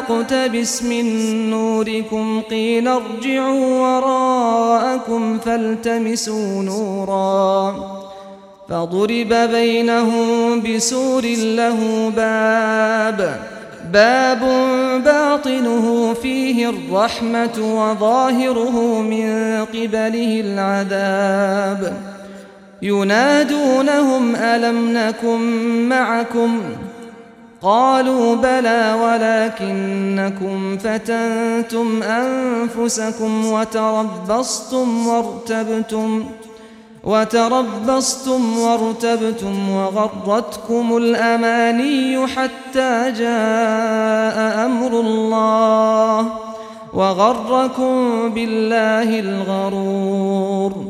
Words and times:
نقتبس 0.00 0.82
من 0.82 1.06
نوركم 1.50 2.40
قيل 2.50 2.88
ارجعوا 2.88 3.80
وراءكم 3.80 5.38
فالتمسوا 5.38 6.62
نورا 6.62 7.74
فضرب 8.68 9.34
بينهم 9.52 10.60
بسور 10.62 11.22
له 11.36 12.12
باب 12.16 13.40
باب 13.92 14.40
باطنه 15.04 16.14
فيه 16.22 16.68
الرحمة 16.70 17.58
وظاهره 17.58 19.00
من 19.02 19.64
قبله 19.64 20.40
العذاب 20.44 21.96
ينادونهم 22.82 24.36
ألم 24.36 24.92
نكن 24.92 25.40
معكم؟ 25.88 26.60
قالوا 27.62 28.36
بلى 28.36 28.96
ولكنكم 29.02 30.78
فتنتم 30.78 32.02
أنفسكم 32.02 33.46
وتربصتم 33.46 35.06
وارتبتم 35.06 36.24
وتربصتم 37.04 38.58
وارتبتم 38.58 39.70
وغرتكم 39.70 40.96
الأماني 40.96 42.26
حتى 42.26 43.12
جاء 43.18 44.66
أمر 44.66 45.00
الله 45.00 46.26
وغركم 46.94 48.28
بالله 48.34 49.20
الغرور 49.20 50.89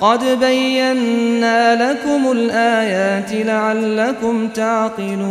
قد 0.00 0.24
بينا 0.40 1.90
لكم 1.90 2.32
الآيات 2.32 3.46
لعلكم 3.46 4.48
تعقلون. 4.48 5.28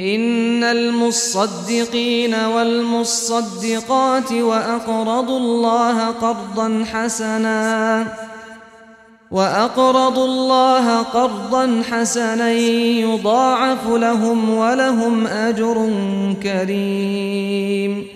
إن 0.00 0.64
المصدقين 0.64 2.34
والمصدقات 2.34 4.32
وأقرضوا 4.32 5.38
الله 5.38 6.06
قرضا 6.06 6.84
حسناً 6.92 8.06
وأقرضوا 9.30 10.24
الله 10.24 11.02
قرضا 11.02 11.82
حسنا 11.90 12.52
يضاعف 12.52 13.88
لهم 13.88 14.54
ولهم 14.54 15.26
أجر 15.26 15.90
كريم. 16.42 18.15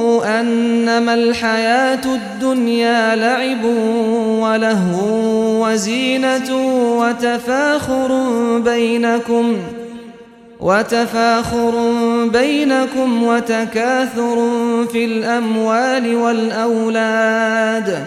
أنما 0.23 1.13
الحياة 1.13 2.05
الدنيا 2.05 3.15
لعب 3.15 3.65
ولهو 4.41 5.67
وزينة 5.67 6.57
وتفاخر 6.99 8.27
بينكم 8.59 9.57
ۖ 9.77 9.81
وتفاخر 10.61 11.73
بينكم 12.33 13.23
وتكاثر 13.23 14.35
في 14.91 15.05
الأموال 15.05 16.15
والأولاد. 16.15 18.05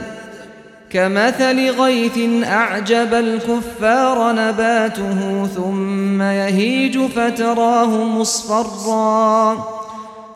كمثل 0.90 1.70
غيث 1.70 2.18
أعجب 2.44 3.14
الكفار 3.14 4.32
نباته 4.32 5.46
ثم 5.56 6.22
يهيج 6.22 6.98
فتراه 6.98 8.04
مصفرا. 8.04 9.83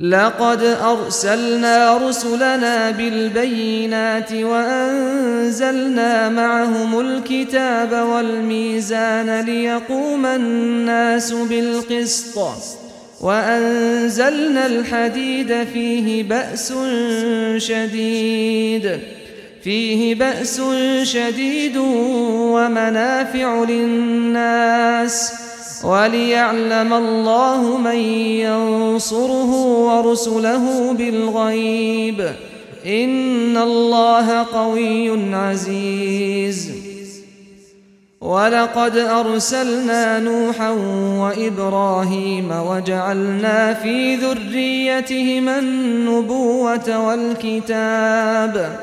لقد 0.00 0.62
أرسلنا 0.62 1.96
رسلنا 1.96 2.90
بالبينات 2.90 4.32
وأنزلنا 4.32 6.28
معهم 6.28 7.00
الكتاب 7.00 7.92
والميزان 7.92 9.40
ليقوم 9.40 10.26
الناس 10.26 11.32
بالقسط 11.32 12.38
وأنزلنا 13.20 14.66
الحديد 14.66 15.64
فيه 15.72 16.22
بأس 16.22 16.72
شديد 17.56 18.98
فيه 19.64 20.14
بأس 20.14 20.60
شديد 21.02 21.76
ومنافع 21.76 23.64
للناس 23.64 25.45
وليعلم 25.84 26.92
الله 26.92 27.76
من 27.76 27.96
ينصره 28.40 29.50
ورسله 29.54 30.92
بالغيب. 30.92 32.20
إن 32.86 33.56
الله 33.56 34.42
قوي 34.42 35.34
عزيز. 35.34 36.72
ولقد 38.20 38.96
أرسلنا 38.96 40.20
نوحا 40.20 40.70
وإبراهيم 41.20 42.50
وجعلنا 42.50 43.74
في 43.74 44.16
ذريتهما 44.16 45.58
النبوة 45.58 47.06
والكتاب. 47.06 48.80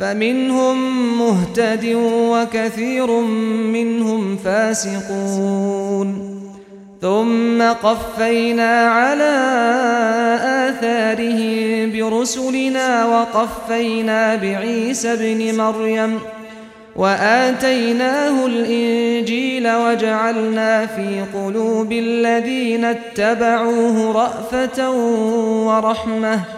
فمنهم 0.00 0.78
مهتد 1.18 1.94
وكثير 2.04 3.20
منهم 3.72 4.36
فاسقون. 4.36 6.38
ثم 7.02 7.62
قفينا 7.62 8.88
على 8.88 9.34
آثارهم 10.68 11.92
برسلنا 11.92 13.06
وقفينا 13.06 14.34
بعيسى 14.34 15.12
ابن 15.12 15.56
مريم 15.56 16.18
وآتيناه 16.96 18.46
الإنجيل 18.46 19.74
وجعلنا 19.74 20.86
في 20.86 21.24
قلوب 21.34 21.92
الذين 21.92 22.84
اتبعوه 22.84 24.12
رأفة 24.12 24.90
ورحمة. 25.66 26.57